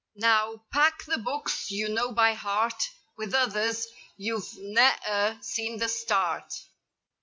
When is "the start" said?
5.77-6.51